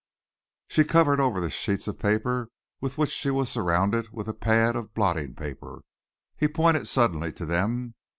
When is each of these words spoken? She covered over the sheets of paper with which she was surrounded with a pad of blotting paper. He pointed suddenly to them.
She 0.67 0.83
covered 0.83 1.19
over 1.19 1.39
the 1.39 1.51
sheets 1.51 1.87
of 1.87 1.99
paper 1.99 2.49
with 2.79 2.97
which 2.97 3.11
she 3.11 3.29
was 3.29 3.49
surrounded 3.51 4.09
with 4.11 4.27
a 4.27 4.33
pad 4.33 4.75
of 4.75 4.95
blotting 4.95 5.35
paper. 5.35 5.83
He 6.35 6.47
pointed 6.47 6.87
suddenly 6.87 7.31
to 7.33 7.45
them. 7.45 7.93